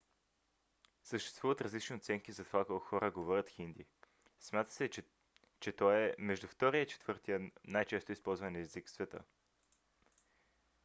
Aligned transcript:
съществуват 1.03 1.61
различни 1.61 1.95
оценки 1.95 2.31
за 2.31 2.43
това 2.45 2.65
колко 2.65 2.85
хора 2.85 3.11
говорят 3.11 3.49
хинди. 3.49 3.85
смята 4.39 4.73
се 4.73 4.89
че 5.59 5.71
той 5.71 5.95
е 6.05 6.15
между 6.19 6.47
втория 6.47 6.81
и 6.81 6.87
четвъртия 6.87 7.51
най-често 7.67 8.11
използван 8.11 8.55
език 8.55 8.87
в 8.87 8.91
света 8.91 9.19